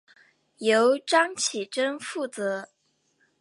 [0.57, 2.69] 由张启珍负责。